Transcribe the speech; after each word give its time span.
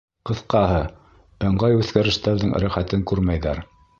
Ҡыҫҡаһы, 0.27 0.79
ыңғай 1.49 1.77
үҙгәрештәрҙең 1.81 2.57
рәхәтен 2.65 3.07
күрмәйҙәр. 3.13 3.63